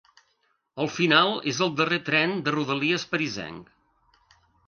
Al 0.83 0.87
final 0.93 1.33
és 1.51 1.59
el 1.65 1.75
darrer 1.81 2.01
tren 2.09 2.33
de 2.47 2.55
rodalies 2.55 3.07
parisenc. 3.13 3.71